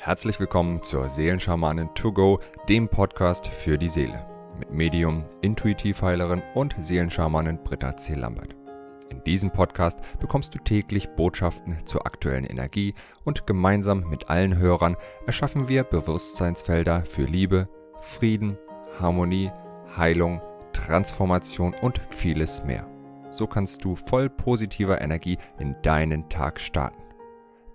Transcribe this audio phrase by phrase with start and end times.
[0.00, 4.24] Herzlich willkommen zur Seelenschamanin To Go, dem Podcast für die Seele.
[4.56, 8.14] Mit Medium, Intuitivheilerin und Seelenschamanin Britta C.
[8.14, 8.54] Lambert.
[9.10, 14.96] In diesem Podcast bekommst du täglich Botschaften zur aktuellen Energie und gemeinsam mit allen Hörern
[15.26, 17.68] erschaffen wir Bewusstseinsfelder für Liebe,
[18.00, 18.56] Frieden,
[19.00, 19.50] Harmonie,
[19.96, 20.40] Heilung,
[20.72, 22.86] Transformation und vieles mehr.
[23.30, 27.07] So kannst du voll positiver Energie in deinen Tag starten.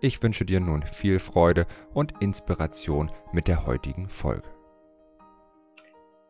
[0.03, 4.49] Ich wünsche dir nun viel Freude und Inspiration mit der heutigen Folge.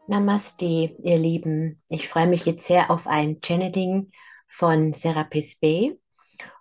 [0.07, 1.81] Namaste, ihr Lieben.
[1.89, 4.12] Ich freue mich jetzt sehr auf ein Channeling
[4.48, 5.99] von Serapis Bay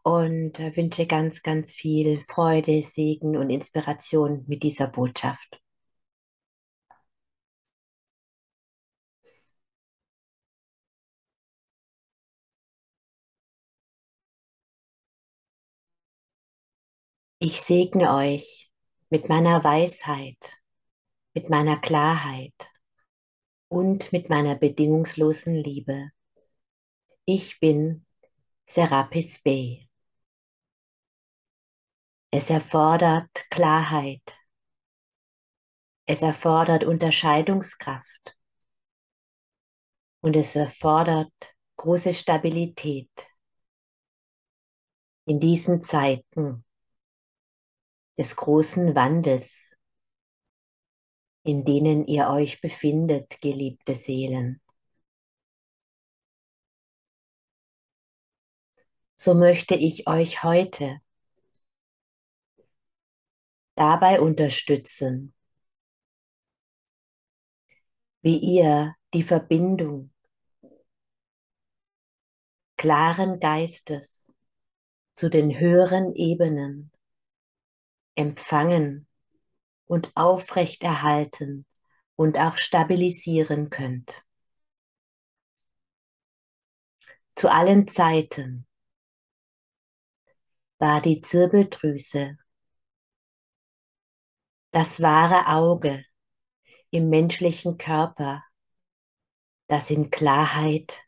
[0.02, 5.62] und wünsche ganz, ganz viel Freude, Segen und Inspiration mit dieser Botschaft.
[17.45, 18.70] Ich segne euch
[19.10, 20.60] mit meiner Weisheit,
[21.35, 22.54] mit meiner Klarheit
[23.66, 26.13] und mit meiner bedingungslosen Liebe.
[27.24, 28.07] Ich bin
[28.66, 29.90] Serapis Bey.
[32.30, 34.38] Es erfordert Klarheit.
[36.07, 38.37] Es erfordert Unterscheidungskraft.
[40.20, 43.10] Und es erfordert große Stabilität
[45.24, 46.65] in diesen Zeiten
[48.18, 49.73] des großen Wandels,
[51.45, 54.60] in denen ihr euch befindet, geliebte Seelen.
[59.16, 61.01] So möchte ich euch heute
[63.74, 65.34] dabei unterstützen,
[68.22, 70.12] wie ihr die Verbindung
[72.76, 74.28] klaren Geistes
[75.15, 76.91] zu den höheren Ebenen
[78.15, 79.06] empfangen
[79.87, 81.66] und aufrechterhalten
[82.16, 84.22] und auch stabilisieren könnt.
[87.34, 88.66] Zu allen Zeiten
[90.78, 92.36] war die Zirbeldrüse
[94.72, 96.04] das wahre Auge
[96.91, 98.42] im menschlichen Körper,
[99.66, 100.98] das in Klarheit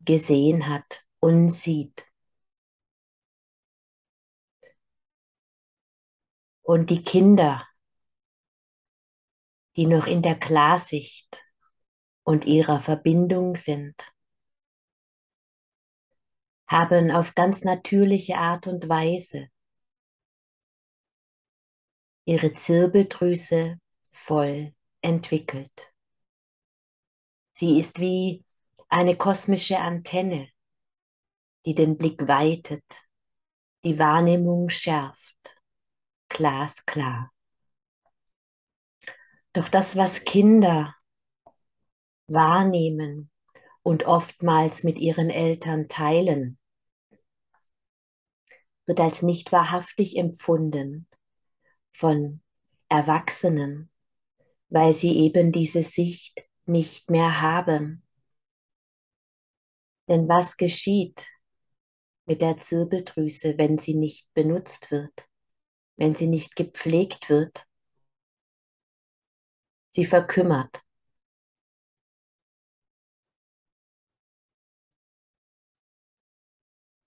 [0.00, 2.06] gesehen hat und sieht.
[6.66, 7.64] Und die Kinder,
[9.76, 11.40] die noch in der Klarsicht
[12.24, 13.94] und ihrer Verbindung sind,
[16.66, 19.46] haben auf ganz natürliche Art und Weise
[22.24, 23.78] ihre Zirbeldrüse
[24.10, 25.92] voll entwickelt.
[27.52, 28.44] Sie ist wie
[28.88, 30.48] eine kosmische Antenne,
[31.64, 32.82] die den Blick weitet,
[33.84, 35.55] die Wahrnehmung schärft
[36.36, 37.32] glasklar.
[39.54, 40.94] Doch das, was Kinder
[42.26, 43.30] wahrnehmen
[43.82, 46.58] und oftmals mit ihren Eltern teilen,
[48.84, 51.08] wird als nicht wahrhaftig empfunden
[51.94, 52.42] von
[52.90, 53.90] Erwachsenen,
[54.68, 58.04] weil sie eben diese Sicht nicht mehr haben.
[60.06, 61.26] Denn was geschieht
[62.26, 65.25] mit der Zirbeldrüse, wenn sie nicht benutzt wird?
[65.96, 67.66] Wenn sie nicht gepflegt wird.
[69.92, 70.82] Sie verkümmert.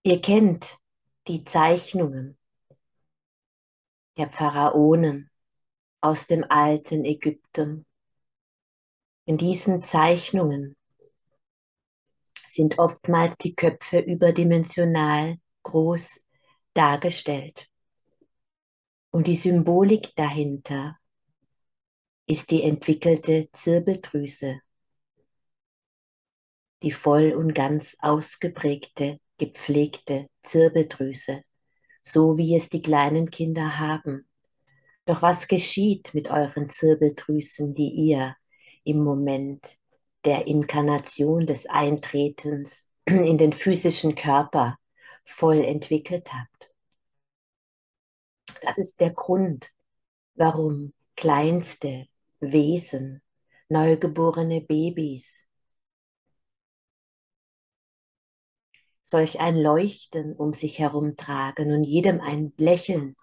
[0.03, 0.78] Ihr kennt
[1.28, 2.38] die Zeichnungen
[4.17, 5.29] der Pharaonen
[6.01, 7.85] aus dem alten Ägypten.
[9.25, 10.75] In diesen Zeichnungen
[12.51, 16.19] sind oftmals die Köpfe überdimensional groß
[16.73, 17.69] dargestellt.
[19.12, 20.97] Und die Symbolik dahinter
[22.28, 24.62] ist die entwickelte Zirbeldrüse,
[26.84, 31.42] die voll und ganz ausgeprägte, gepflegte Zirbeldrüse,
[32.03, 34.28] so wie es die kleinen Kinder haben.
[35.06, 38.35] Doch was geschieht mit euren Zirbeldrüsen, die ihr
[38.84, 39.78] im Moment
[40.23, 44.78] der Inkarnation des Eintretens in den physischen Körper
[45.26, 46.59] voll entwickelt habt?
[48.61, 49.70] Das ist der Grund,
[50.35, 52.08] warum kleinste
[52.40, 53.22] Wesen,
[53.70, 55.46] neugeborene Babys,
[59.02, 63.16] solch ein Leuchten um sich herum tragen und jedem ein Lächeln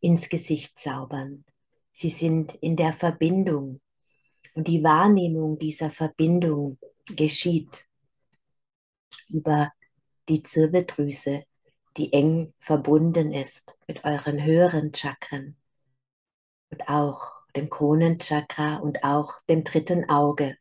[0.00, 1.44] ins Gesicht zaubern.
[1.92, 3.80] Sie sind in der Verbindung
[4.54, 7.86] und die Wahrnehmung dieser Verbindung geschieht
[9.28, 9.72] über
[10.28, 11.44] die Zirbeldrüse,
[11.96, 15.56] die eng verbunden ist mit euren höheren Chakren.
[16.70, 20.56] und auch dem Kronenchakra und auch dem dritten Auge.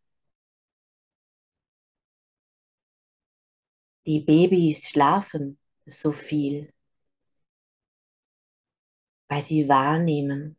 [4.06, 6.74] Die Babys schlafen so viel,
[9.30, 10.58] weil sie wahrnehmen,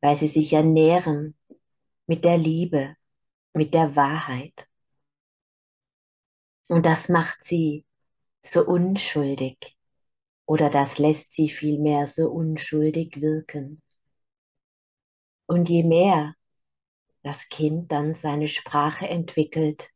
[0.00, 1.34] weil sie sich ernähren
[2.06, 2.96] mit der Liebe,
[3.54, 4.68] mit der Wahrheit.
[6.68, 7.84] Und das macht sie
[8.48, 9.76] so unschuldig
[10.46, 13.82] oder das lässt sie vielmehr so unschuldig wirken.
[15.46, 16.34] Und je mehr
[17.22, 19.90] das Kind dann seine Sprache entwickelt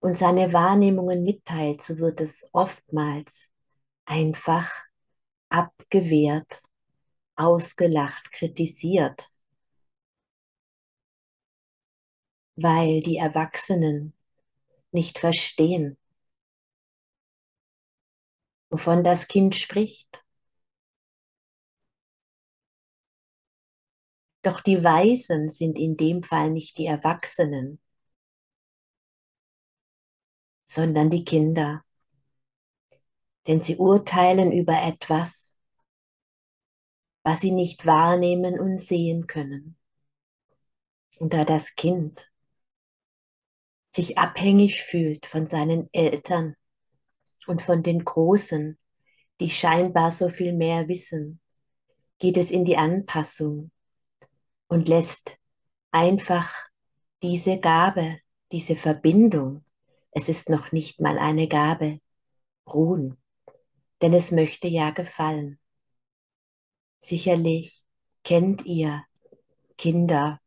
[0.00, 3.48] und seine Wahrnehmungen mitteilt, so wird es oftmals
[4.04, 4.70] einfach
[5.48, 6.62] abgewehrt,
[7.36, 9.28] ausgelacht, kritisiert,
[12.56, 14.14] weil die Erwachsenen
[14.92, 15.98] nicht verstehen,
[18.74, 20.24] wovon das Kind spricht.
[24.42, 27.80] Doch die Weisen sind in dem Fall nicht die Erwachsenen,
[30.66, 31.84] sondern die Kinder.
[33.46, 35.54] Denn sie urteilen über etwas,
[37.22, 39.78] was sie nicht wahrnehmen und sehen können.
[41.20, 42.28] Und da das Kind
[43.92, 46.56] sich abhängig fühlt von seinen Eltern
[47.46, 48.78] und von den Großen,
[49.40, 51.40] die scheinbar so viel mehr wissen,
[52.18, 53.70] geht es in die Anpassung
[54.68, 55.38] und lässt
[55.90, 56.52] einfach
[57.22, 58.18] diese Gabe,
[58.52, 59.64] diese Verbindung,
[60.12, 62.00] es ist noch nicht mal eine Gabe,
[62.72, 63.16] ruhen,
[64.00, 65.58] denn es möchte ja gefallen.
[67.00, 67.84] Sicherlich
[68.22, 69.04] kennt ihr
[69.76, 70.40] Kinder,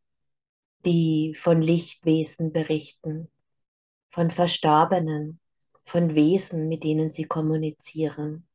[0.85, 3.29] die von Lichtwesen berichten,
[4.09, 5.39] von Verstorbenen,
[5.87, 8.45] von Wesen, mit denen sie kommunizieren.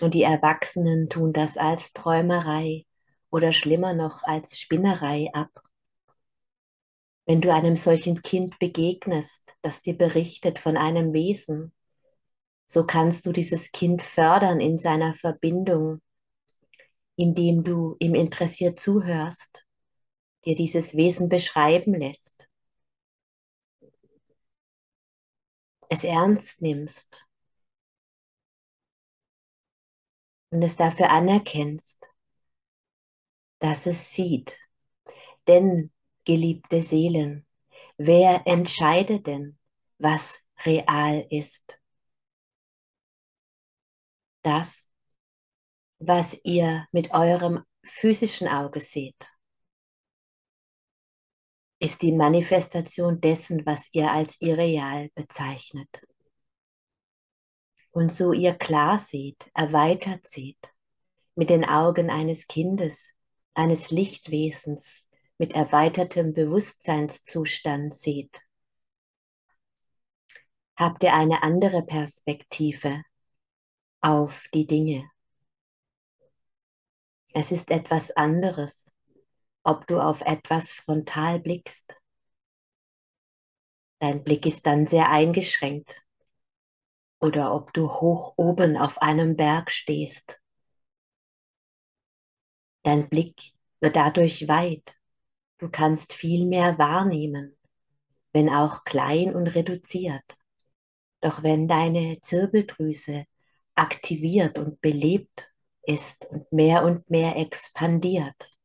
[0.00, 2.86] Und die Erwachsenen tun das als Träumerei
[3.30, 5.50] oder schlimmer noch als Spinnerei ab.
[7.26, 11.72] Wenn du einem solchen Kind begegnest, das dir berichtet von einem Wesen,
[12.66, 16.00] so kannst du dieses Kind fördern in seiner Verbindung,
[17.16, 19.66] indem du ihm interessiert zuhörst,
[20.46, 22.49] dir dieses Wesen beschreiben lässt,
[25.90, 27.26] es ernst nimmst
[30.50, 31.98] und es dafür anerkennst,
[33.58, 34.56] dass es sieht.
[35.46, 35.90] Denn,
[36.24, 37.46] geliebte Seelen,
[37.98, 39.58] wer entscheidet denn,
[39.98, 41.80] was real ist?
[44.42, 44.86] Das,
[45.98, 49.28] was ihr mit eurem physischen Auge seht,
[51.80, 55.88] ist die Manifestation dessen, was ihr als irreal bezeichnet.
[57.90, 60.72] Und so ihr klar seht, erweitert seht,
[61.34, 63.14] mit den Augen eines Kindes,
[63.54, 65.06] eines Lichtwesens
[65.38, 68.42] mit erweitertem Bewusstseinszustand seht,
[70.76, 73.02] habt ihr eine andere Perspektive
[74.02, 75.10] auf die Dinge.
[77.32, 78.89] Es ist etwas anderes,
[79.62, 81.96] ob du auf etwas frontal blickst.
[83.98, 86.02] Dein Blick ist dann sehr eingeschränkt.
[87.20, 90.40] Oder ob du hoch oben auf einem Berg stehst
[92.82, 94.96] Dein Blick wird dadurch weit.
[95.58, 97.56] Du kannst viel mehr wahrnehmen,
[98.32, 100.38] wenn auch klein und reduziert.
[101.20, 103.26] Doch wenn deine Zirbeldrüse
[103.74, 105.52] aktiviert und belebt
[105.82, 108.56] ist und mehr und mehr expandiert,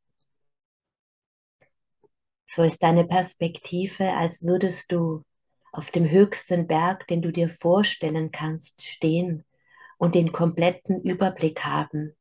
[2.55, 5.25] so ist deine Perspektive, als würdest du
[5.73, 9.43] auf dem höchsten Berg, den du dir vorstellen kannst, stehen
[9.97, 12.15] und den kompletten Überblick haben,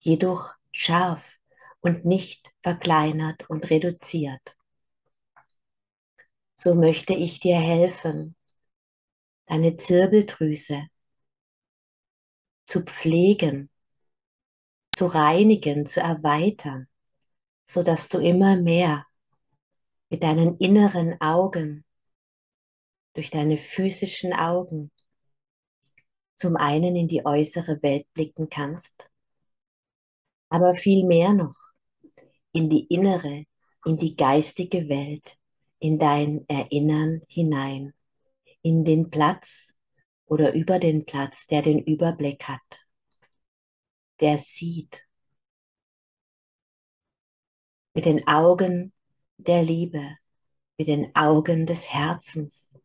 [0.00, 1.38] jedoch scharf
[1.80, 4.58] und nicht verkleinert und reduziert.
[6.54, 8.36] So möchte ich dir helfen,
[9.46, 10.86] deine Zirbeldrüse
[12.66, 13.70] zu pflegen,
[14.90, 16.88] zu reinigen, zu erweitern,
[17.66, 19.06] so dass du immer mehr
[20.12, 21.84] mit deinen inneren Augen,
[23.14, 24.92] durch deine physischen Augen,
[26.36, 29.08] zum einen in die äußere Welt blicken kannst
[30.52, 31.56] aber viel mehr noch
[32.52, 33.46] in die innere,
[33.86, 35.38] in die geistige Welt,
[35.78, 37.94] in dein Erinnern hinein,
[38.60, 39.72] in den Platz
[40.26, 42.86] oder über den Platz, der den Überblick hat,
[44.20, 45.06] der sieht.
[47.94, 48.92] Mit den Augen
[49.48, 50.16] der Liebe,
[50.78, 52.78] mit den Augen des Herzens,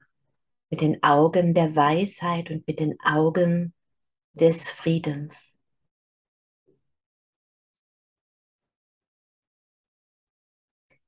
[0.70, 3.74] mit den Augen der Weisheit und mit den Augen
[4.34, 5.58] des Friedens.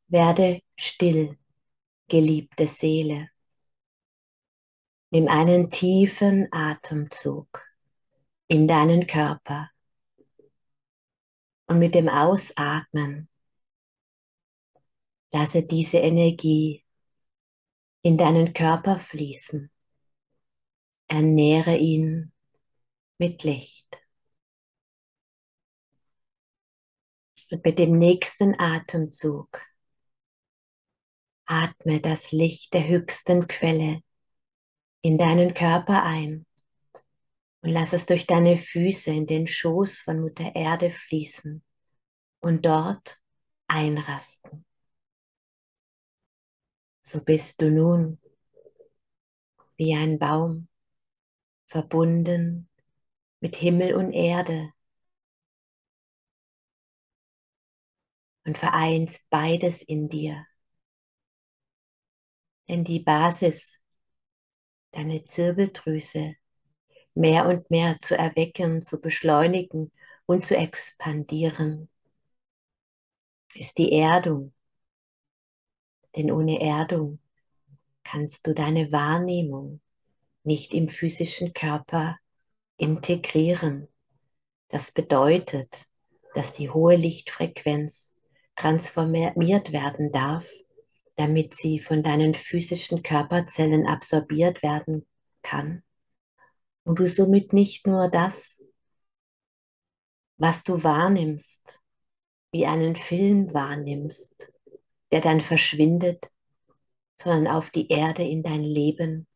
[0.08, 1.38] Werde still,
[2.08, 3.30] geliebte Seele.
[5.12, 7.66] Nimm einen tiefen Atemzug
[8.48, 9.70] in deinen Körper.
[11.68, 13.30] Und mit dem Ausatmen
[15.32, 16.84] lasse diese Energie
[18.02, 19.72] in deinen Körper fließen.
[21.08, 22.32] Ernähre ihn
[23.18, 23.86] mit Licht.
[27.52, 29.62] Und mit dem nächsten Atemzug
[31.46, 34.02] atme das Licht der höchsten Quelle
[35.02, 36.46] in deinen Körper ein
[37.62, 41.64] und lass es durch deine Füße in den Schoß von Mutter Erde fließen
[42.42, 43.20] und dort
[43.68, 44.66] einrasten.
[47.10, 48.20] So bist du nun
[49.78, 50.68] wie ein Baum,
[51.66, 52.70] verbunden
[53.40, 54.72] mit Himmel und Erde
[58.46, 60.46] und vereinst beides in dir.
[62.68, 63.80] Denn die Basis,
[64.92, 66.36] deine Zirbeldrüse,
[67.16, 69.92] mehr und mehr zu erwecken, zu beschleunigen
[70.28, 71.90] und zu expandieren,
[73.56, 74.54] ist die Erdung.
[76.16, 77.20] Denn ohne Erdung
[78.04, 79.82] kannst du deine Wahrnehmung
[80.44, 82.18] nicht im physischen Körper
[82.78, 83.88] integrieren.
[84.70, 85.86] Das bedeutet,
[86.34, 88.14] dass die hohe Lichtfrequenz
[88.56, 90.48] transformiert werden darf,
[91.16, 95.06] damit sie von deinen physischen Körperzellen absorbiert werden
[95.42, 95.84] kann
[96.90, 98.60] und du somit nicht nur das,
[100.38, 101.80] was du wahrnimmst,
[102.52, 104.52] wie einen Film wahrnimmst,
[105.12, 106.30] der dann verschwindet,
[107.16, 109.28] sondern auf die Erde in dein Leben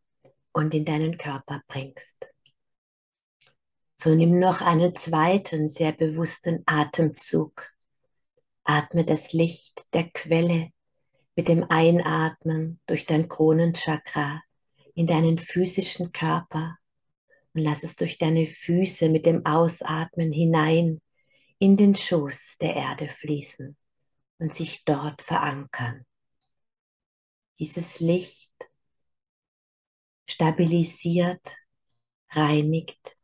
[0.54, 2.28] und in deinen Körper bringst.
[3.96, 7.72] So nimm noch einen zweiten sehr bewussten Atemzug.
[8.64, 10.72] Atme das Licht der Quelle
[11.36, 14.42] mit dem Einatmen durch dein Kronenchakra
[14.96, 16.78] in deinen physischen Körper
[17.54, 21.02] und lass es durch deine Füße mit dem Ausatmen hinein
[21.60, 23.76] in den Schoß der Erde fließen
[24.44, 26.06] und sich dort verankern.
[27.60, 28.52] Dieses Licht
[30.28, 31.56] stabilisiert,
[32.30, 33.18] reinigt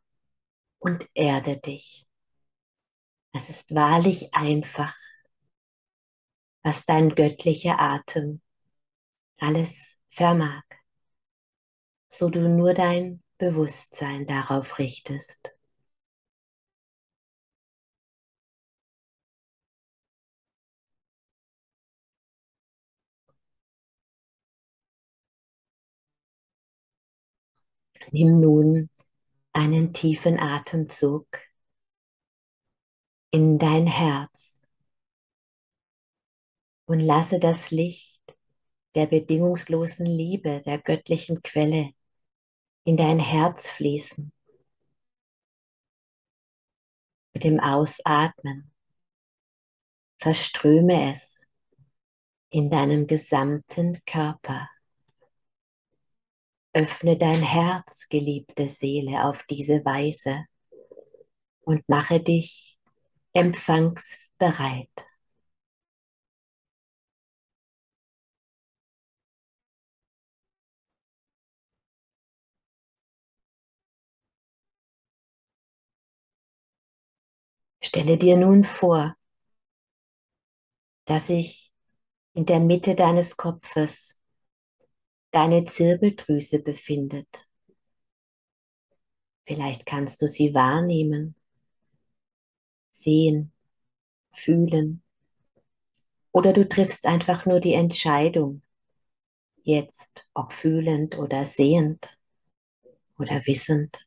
[0.78, 2.06] und erde dich.
[3.32, 4.96] Es ist wahrlich einfach,
[6.62, 8.40] was dein göttlicher Atem
[9.36, 10.64] alles vermag,
[12.08, 15.50] so du nur dein Bewusstsein darauf richtest.
[28.12, 28.90] Nimm nun
[29.52, 31.26] einen tiefen Atemzug
[33.30, 34.62] in dein Herz
[36.86, 38.20] und lasse das Licht
[38.94, 41.92] der bedingungslosen Liebe, der göttlichen Quelle
[42.84, 44.32] in dein Herz fließen.
[47.32, 48.72] Mit dem Ausatmen
[50.18, 51.46] verströme es
[52.50, 54.68] in deinem gesamten Körper.
[56.72, 60.44] Öffne dein Herz, geliebte Seele, auf diese Weise
[61.62, 62.78] und mache dich
[63.32, 64.90] empfangsbereit.
[77.82, 79.16] Stelle dir nun vor,
[81.06, 81.72] dass sich
[82.34, 84.19] in der Mitte deines Kopfes
[85.30, 87.48] deine Zirbeldrüse befindet.
[89.46, 91.34] Vielleicht kannst du sie wahrnehmen,
[92.90, 93.52] sehen,
[94.32, 95.02] fühlen.
[96.32, 98.62] Oder du triffst einfach nur die Entscheidung,
[99.62, 102.16] jetzt, ob fühlend oder sehend
[103.18, 104.06] oder wissend,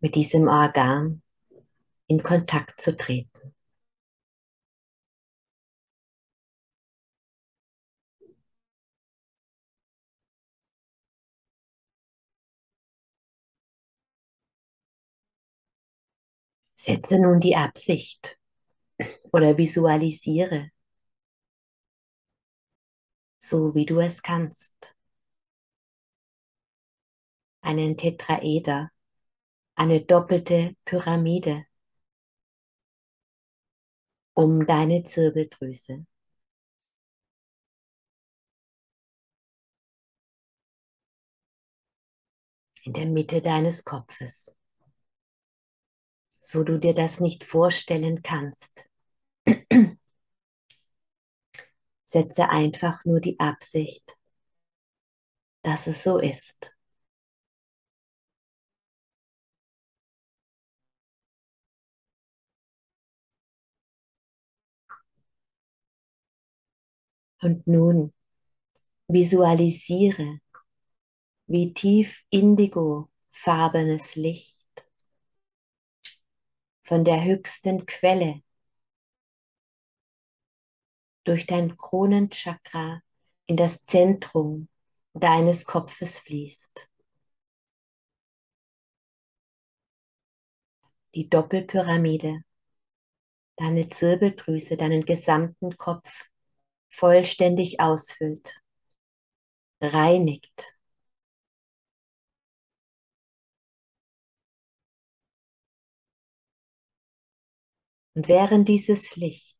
[0.00, 1.22] mit diesem Organ
[2.08, 3.31] in Kontakt zu treten.
[16.82, 18.36] Setze nun die Absicht.
[19.32, 20.70] Oder visualisiere,
[23.38, 24.96] so wie du es kannst.
[27.60, 28.90] Einen Tetraeder,
[29.76, 31.66] eine doppelte Pyramide.
[34.34, 36.04] Um deine Zirbeldrüse.
[42.82, 44.52] In der Mitte deines Kopfes
[46.42, 48.86] so du dir das nicht vorstellen kannst.
[52.04, 54.16] Setze einfach nur die Absicht,
[55.64, 56.72] dass es so ist.
[67.42, 68.14] Und nun
[69.08, 70.40] visualisiere,
[71.46, 74.61] wie tief indigofarbenes Licht
[76.92, 78.42] von der höchsten Quelle
[81.24, 83.00] durch dein Kronenchakra
[83.46, 84.68] in das Zentrum
[85.14, 86.90] deines Kopfes fließt.
[91.14, 92.44] Die Doppelpyramide,
[93.56, 96.26] deine Zirbeldrüse, deinen gesamten Kopf
[96.90, 98.60] vollständig ausfüllt,
[99.80, 100.76] reinigt.
[108.14, 109.56] Und während dieses Licht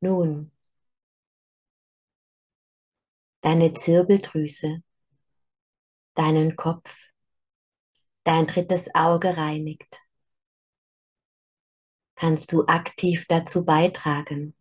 [0.00, 0.50] nun
[3.42, 4.82] deine Zirbeldrüse,
[6.14, 6.94] deinen Kopf,
[8.24, 10.00] dein drittes Auge reinigt,
[12.14, 14.54] kannst du aktiv dazu beitragen,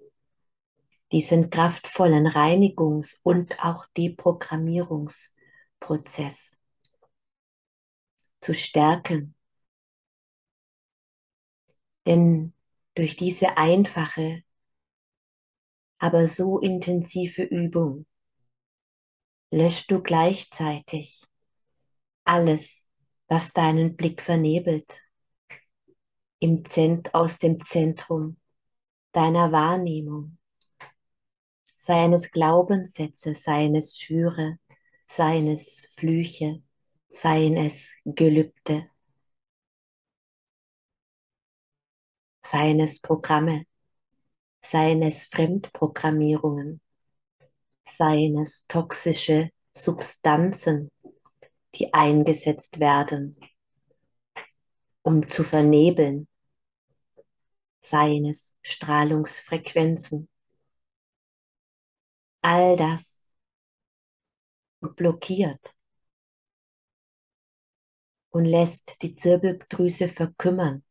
[1.11, 6.55] diesen kraftvollen Reinigungs- und auch Deprogrammierungsprozess
[8.41, 9.33] zu stärken.
[12.09, 12.53] Denn
[12.95, 14.41] durch diese einfache,
[15.99, 18.07] aber so intensive Übung
[19.51, 21.23] löscht du gleichzeitig
[22.23, 22.87] alles,
[23.27, 25.03] was deinen Blick vernebelt.
[26.39, 28.37] Im Zent aus dem Zentrum
[29.11, 30.39] deiner Wahrnehmung,
[31.77, 34.57] sei es Glaubenssätze, seien es Schwüre,
[35.05, 36.63] seien es Flüche,
[37.11, 38.89] seien es Gelübde,
[42.49, 43.65] seien es Programme,
[44.61, 46.81] seien es Fremdprogrammierungen,
[47.85, 50.89] seien es toxische Substanzen,
[51.75, 53.37] die eingesetzt werden,
[55.03, 56.27] um zu vernebeln,
[57.81, 60.27] seien es Strahlungsfrequenzen.
[62.41, 63.27] All das
[64.81, 65.75] blockiert
[68.31, 70.83] und lässt die Zirbeldrüse verkümmern,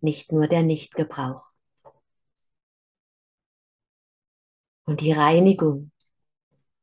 [0.00, 1.52] nicht nur der Nichtgebrauch.
[4.84, 5.90] Und die Reinigung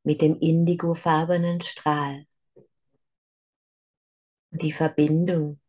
[0.04, 2.26] mit dem indigofarbenen Strahl
[4.52, 5.60] und die Verbindung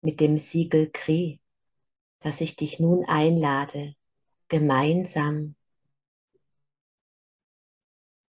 [0.00, 1.40] mit dem Siegel Kri
[2.26, 3.94] dass ich dich nun einlade,
[4.48, 5.54] gemeinsam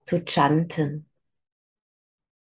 [0.03, 1.09] zu chanten,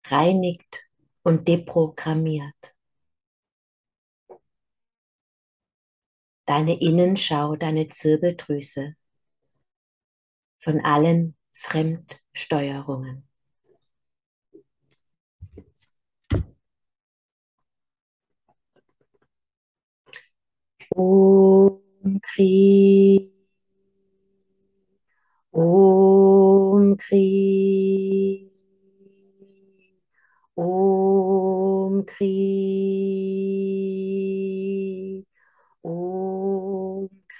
[0.05, 0.87] reinigt
[1.23, 2.72] und deprogrammiert.
[6.45, 8.95] Deine Innenschau, deine Zirbeldrüse
[10.59, 13.27] von allen Fremdsteuerungen.
[20.95, 23.31] Om Kri
[25.51, 28.49] Om Kri
[30.55, 34.12] Om Kri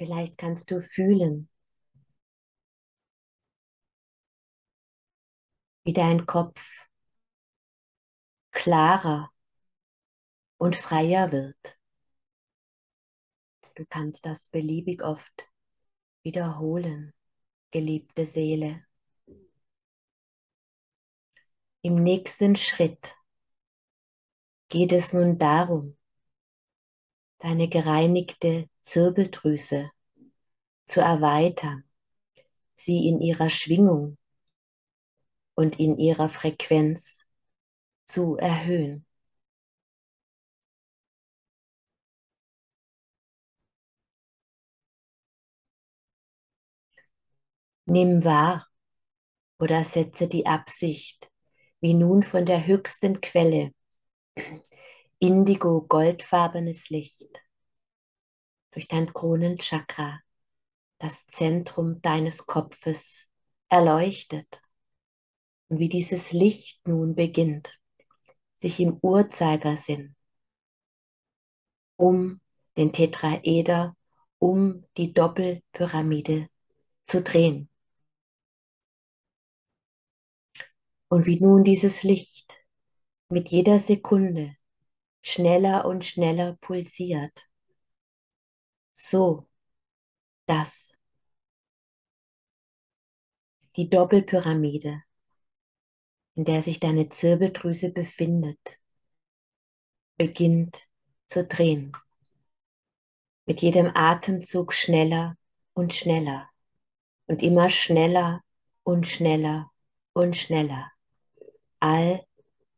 [0.00, 1.50] Vielleicht kannst du fühlen,
[5.84, 6.86] wie dein Kopf
[8.50, 9.30] klarer
[10.56, 11.78] und freier wird.
[13.74, 15.46] Du kannst das beliebig oft
[16.22, 17.12] wiederholen,
[17.70, 18.82] geliebte Seele.
[21.82, 23.18] Im nächsten Schritt
[24.70, 25.98] geht es nun darum,
[27.40, 29.90] deine gereinigte Zirbeldrüse
[30.86, 31.84] zu erweitern,
[32.76, 34.18] sie in ihrer Schwingung
[35.54, 37.24] und in ihrer Frequenz
[38.04, 39.06] zu erhöhen.
[47.86, 48.66] Nimm wahr,
[49.58, 51.30] oder setze die Absicht,
[51.80, 53.72] wie nun von der höchsten Quelle
[55.18, 57.42] indigo goldfarbenes Licht
[58.72, 60.20] durch dein Kronenchakra,
[60.98, 63.26] das Zentrum deines Kopfes,
[63.68, 64.62] erleuchtet.
[65.68, 67.78] Und wie dieses Licht nun beginnt,
[68.58, 70.16] sich im Uhrzeigersinn
[71.96, 72.40] um
[72.78, 73.94] den Tetraeder,
[74.38, 76.48] um die Doppelpyramide
[77.04, 77.68] zu drehen.
[81.08, 82.58] Und wie nun dieses Licht
[83.28, 84.56] mit jeder Sekunde
[85.20, 87.49] schneller und schneller pulsiert,
[89.00, 89.48] so
[90.46, 90.92] dass
[93.76, 95.02] die Doppelpyramide,
[96.34, 98.78] in der sich deine Zirbeldrüse befindet,
[100.16, 100.88] beginnt
[101.28, 101.96] zu drehen.
[103.46, 105.36] Mit jedem Atemzug schneller
[105.72, 106.50] und schneller
[107.26, 108.42] und immer schneller
[108.82, 109.70] und schneller
[110.12, 110.90] und schneller.
[111.78, 112.24] All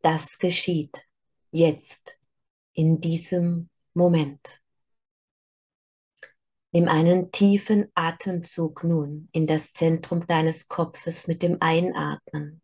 [0.02, 1.06] das geschieht
[1.50, 2.18] jetzt,
[2.74, 4.61] in diesem Moment.
[6.72, 12.62] Nimm einen tiefen Atemzug nun in das Zentrum deines Kopfes mit dem Einatmen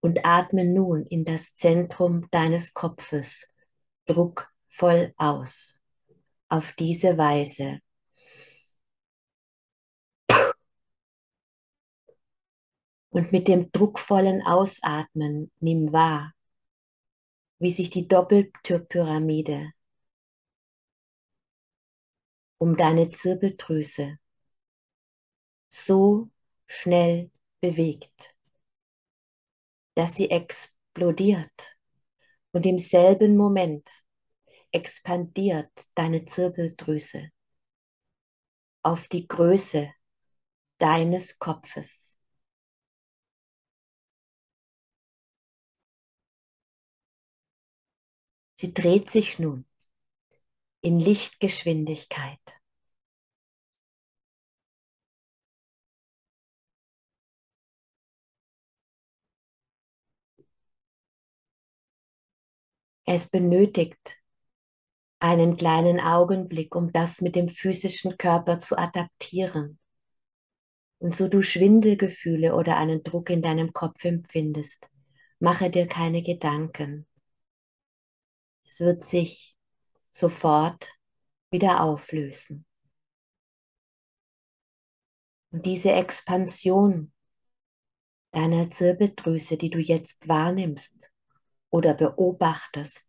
[0.00, 3.46] und atme nun in das Zentrum deines Kopfes
[4.06, 5.78] druckvoll aus.
[6.48, 7.80] Auf diese Weise
[13.10, 16.32] Und mit dem druckvollen Ausatmen nimm wahr,
[17.58, 19.72] wie sich die Doppelpyramide
[22.60, 24.18] um deine Zirbeldrüse
[25.70, 26.30] so
[26.66, 28.36] schnell bewegt,
[29.94, 31.76] dass sie explodiert
[32.52, 33.88] und im selben Moment
[34.72, 37.30] expandiert deine Zirbeldrüse
[38.82, 39.90] auf die Größe
[40.78, 42.18] deines Kopfes.
[48.56, 49.64] Sie dreht sich nun
[50.82, 52.38] in Lichtgeschwindigkeit.
[63.04, 64.16] Es benötigt
[65.18, 69.78] einen kleinen Augenblick, um das mit dem physischen Körper zu adaptieren.
[70.98, 74.86] Und so du Schwindelgefühle oder einen Druck in deinem Kopf empfindest,
[75.38, 77.06] mache dir keine Gedanken.
[78.64, 79.54] Es wird sich
[80.10, 80.92] sofort
[81.50, 82.66] wieder auflösen.
[85.52, 87.12] Und diese Expansion
[88.30, 91.10] deiner Zirbeldrüse, die du jetzt wahrnimmst
[91.70, 93.06] oder beobachtest,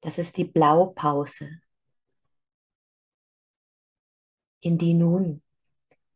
[0.00, 1.60] das ist die Blaupause,
[4.60, 5.42] in die nun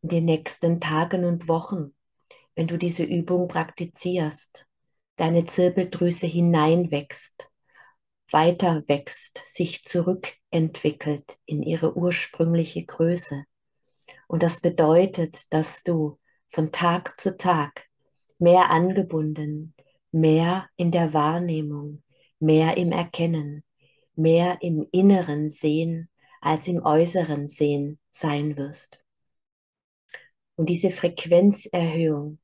[0.03, 1.95] in den nächsten Tagen und Wochen,
[2.57, 4.67] wenn du diese Übung praktizierst,
[5.17, 7.52] deine Zirbeldrüse hineinwächst
[8.33, 13.45] weiter wächst, sich zurückentwickelt in ihre ursprüngliche Größe.
[14.27, 16.19] Und das bedeutet, dass du
[16.49, 17.87] von Tag zu Tag
[18.39, 19.75] mehr angebunden,
[20.11, 22.03] mehr in der Wahrnehmung,
[22.39, 23.65] mehr im Erkennen,
[24.15, 26.09] mehr im inneren Sehen
[26.41, 28.99] als im äußeren Sehen sein wirst.
[30.57, 32.39] Und diese Frequenzerhöhung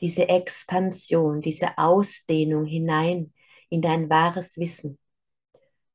[0.00, 3.32] diese Expansion, diese Ausdehnung hinein
[3.68, 4.98] in dein wahres Wissen,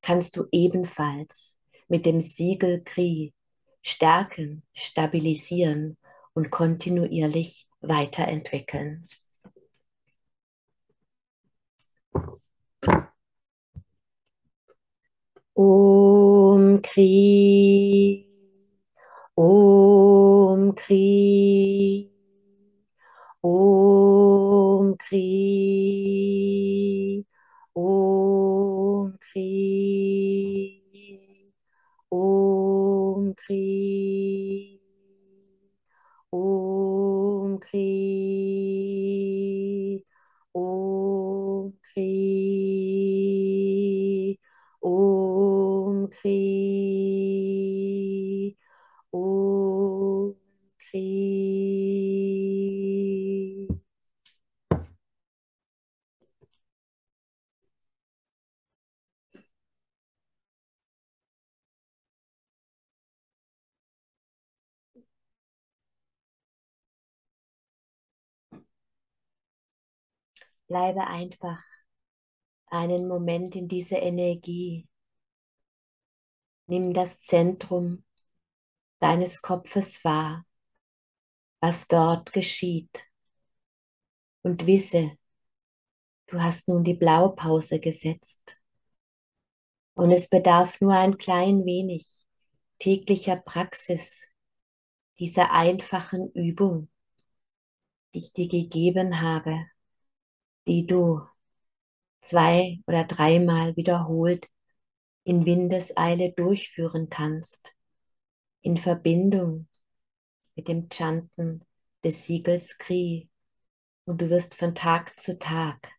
[0.02, 3.34] kannst du ebenfalls mit dem Siegel Kri
[3.82, 5.98] stärken, stabilisieren
[6.34, 9.08] und kontinuierlich weiterentwickeln.
[15.56, 18.28] Om Kri,
[19.36, 22.13] Om Kri.
[23.44, 25.26] Om Kri,
[27.76, 29.50] Om Kri,
[32.12, 34.80] Om Kri,
[36.32, 37.90] Om Kri,
[40.54, 42.14] Om Kri,
[44.82, 46.53] Om Kri,
[70.68, 71.62] Bleibe einfach
[72.68, 74.88] einen Moment in dieser Energie.
[76.68, 78.04] Nimm das Zentrum
[79.00, 80.46] deines Kopfes wahr
[81.64, 83.06] was dort geschieht.
[84.42, 85.18] Und wisse,
[86.28, 88.60] du hast nun die Blaupause gesetzt.
[89.94, 92.06] Und es bedarf nur ein klein wenig
[92.80, 94.28] täglicher Praxis
[95.20, 96.90] dieser einfachen Übung,
[98.14, 99.66] die ich dir gegeben habe,
[100.68, 101.22] die du
[102.22, 104.48] zwei oder dreimal wiederholt
[105.24, 107.74] in Windeseile durchführen kannst,
[108.62, 109.68] in Verbindung
[110.56, 111.66] mit dem Chanten
[112.04, 113.30] des Siegels Kri.
[114.06, 115.92] Und du wirst von Tag zu Tag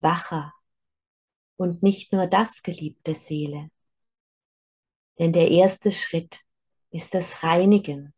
[0.00, 0.52] wacher.
[1.56, 3.70] Und nicht nur das, geliebte Seele.
[5.18, 6.40] Denn der erste Schritt
[6.90, 8.14] ist das Reinigen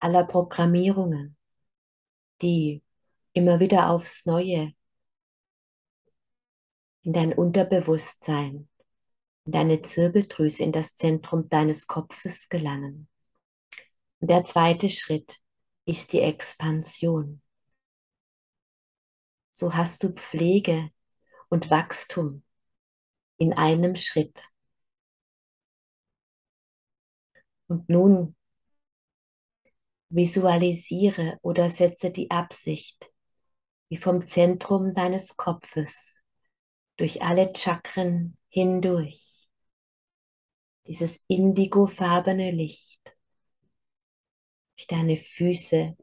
[0.00, 1.36] aller Programmierungen,
[2.42, 2.83] die
[3.34, 4.72] immer wieder aufs Neue
[7.02, 8.68] in dein Unterbewusstsein,
[9.44, 13.08] in deine Zirbeldrüse, in das Zentrum deines Kopfes gelangen.
[14.20, 15.40] Und der zweite Schritt
[15.84, 17.42] ist die Expansion.
[19.50, 20.90] So hast du Pflege
[21.50, 22.42] und Wachstum
[23.36, 24.48] in einem Schritt.
[27.66, 28.36] Und nun
[30.08, 33.13] visualisiere oder setze die Absicht,
[33.88, 36.22] wie vom Zentrum deines Kopfes
[36.96, 39.48] durch alle Chakren hindurch
[40.86, 43.16] dieses indigofarbene Licht
[44.76, 45.96] durch deine Füße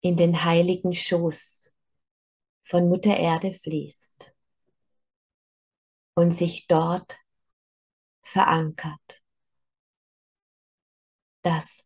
[0.00, 1.72] in den heiligen Schoß
[2.64, 4.34] von Mutter Erde fließt
[6.14, 7.16] und sich dort
[8.22, 9.22] verankert.
[11.42, 11.84] Das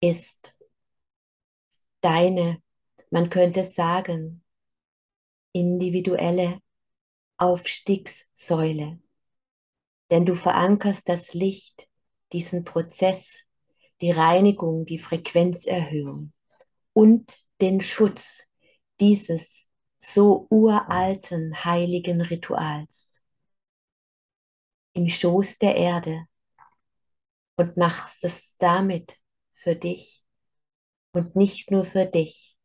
[0.00, 0.57] ist
[2.00, 2.62] deine,
[3.10, 4.44] man könnte sagen,
[5.52, 6.60] individuelle
[7.36, 8.98] Aufstiegssäule.
[10.10, 11.88] Denn du verankerst das Licht,
[12.32, 13.42] diesen Prozess,
[14.00, 16.32] die Reinigung, die Frequenzerhöhung
[16.92, 18.44] und den Schutz
[19.00, 23.20] dieses so uralten heiligen Rituals
[24.92, 26.26] im Schoß der Erde
[27.56, 30.24] und machst es damit für dich
[31.18, 32.56] und nicht nur für dich,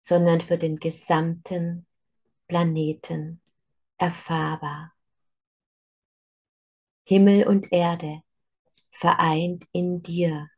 [0.00, 1.86] sondern für den gesamten
[2.46, 3.42] Planeten
[3.98, 4.94] erfahrbar.
[7.04, 8.22] Himmel und Erde
[8.90, 10.48] vereint in dir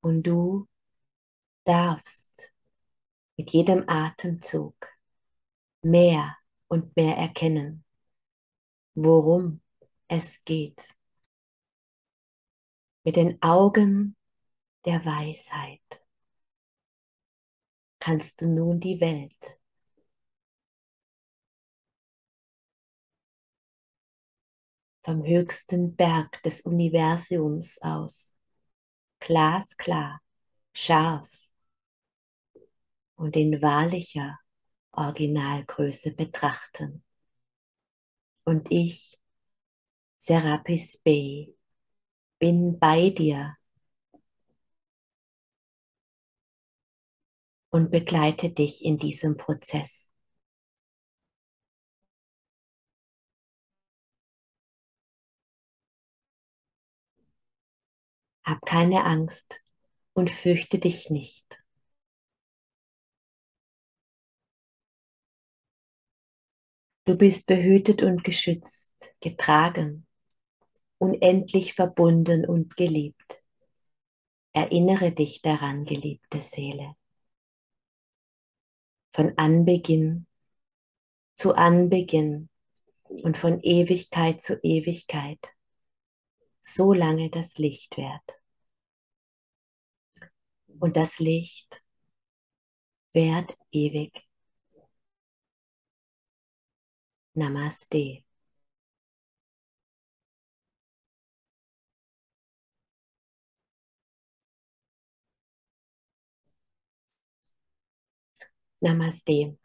[0.00, 0.68] und du
[1.64, 2.52] darfst
[3.38, 4.74] mit jedem Atemzug
[5.80, 6.36] mehr
[6.68, 7.84] und mehr erkennen,
[8.94, 9.62] worum
[10.06, 10.94] es geht.
[13.04, 14.17] Mit den Augen
[14.84, 16.04] der Weisheit
[17.98, 19.58] kannst du nun die Welt
[25.02, 28.36] vom höchsten Berg des Universums aus
[29.20, 30.20] glasklar,
[30.72, 31.28] scharf
[33.16, 34.38] und in wahrlicher
[34.92, 37.02] Originalgröße betrachten.
[38.44, 39.18] Und ich,
[40.18, 41.54] Serapis Bey,
[42.38, 43.57] bin bei dir
[47.70, 50.10] und begleite dich in diesem Prozess.
[58.44, 59.60] Hab keine Angst
[60.14, 61.44] und fürchte dich nicht.
[67.04, 70.06] Du bist behütet und geschützt, getragen,
[70.98, 73.42] unendlich verbunden und geliebt.
[74.52, 76.96] Erinnere dich daran, geliebte Seele.
[79.18, 80.28] Von Anbeginn
[81.34, 82.48] zu Anbeginn
[83.02, 85.40] und von Ewigkeit zu Ewigkeit,
[86.60, 88.40] solange das Licht währt.
[90.78, 91.82] Und das Licht
[93.12, 94.24] währt ewig.
[97.34, 98.22] Namaste.
[108.80, 109.58] Namaste.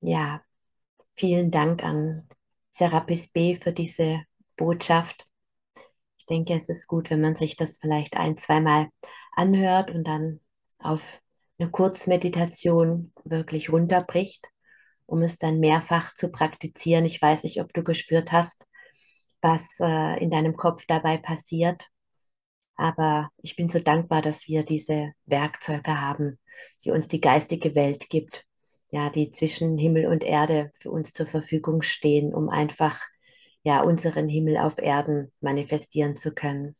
[0.00, 0.42] Ja,
[1.16, 2.28] vielen Dank an
[2.70, 4.22] Serapis B für diese
[4.56, 5.26] Botschaft.
[6.18, 8.88] Ich denke, es ist gut, wenn man sich das vielleicht ein, zweimal
[9.32, 10.40] anhört und dann
[10.78, 11.02] auf
[11.58, 14.46] eine Kurzmeditation wirklich runterbricht
[15.06, 17.04] um es dann mehrfach zu praktizieren.
[17.04, 18.66] Ich weiß nicht, ob du gespürt hast,
[19.40, 21.88] was äh, in deinem Kopf dabei passiert.
[22.74, 26.38] Aber ich bin so dankbar, dass wir diese Werkzeuge haben,
[26.84, 28.44] die uns die geistige Welt gibt,
[28.90, 33.00] ja, die zwischen Himmel und Erde für uns zur Verfügung stehen, um einfach
[33.62, 36.76] ja, unseren Himmel auf Erden manifestieren zu können.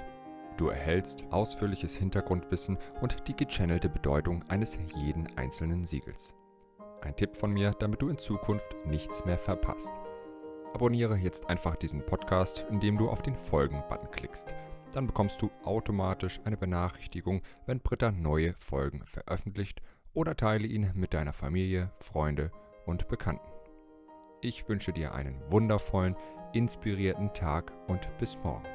[0.58, 6.34] Du erhältst ausführliches Hintergrundwissen und die gechannelte Bedeutung eines jeden einzelnen Siegels.
[7.02, 9.90] Ein Tipp von mir, damit du in Zukunft nichts mehr verpasst.
[10.72, 14.54] Abonniere jetzt einfach diesen Podcast, indem du auf den Folgen-Button klickst.
[14.92, 19.82] Dann bekommst du automatisch eine Benachrichtigung, wenn Britta neue Folgen veröffentlicht
[20.14, 22.52] oder teile ihn mit deiner Familie, Freunde
[22.86, 23.48] und Bekannten.
[24.40, 26.16] Ich wünsche dir einen wundervollen,
[26.52, 28.66] inspirierten Tag und bis morgen.